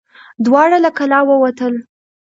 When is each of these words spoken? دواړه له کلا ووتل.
دواړه 0.45 0.77
له 0.85 0.89
کلا 0.97 1.19
ووتل. 1.25 1.73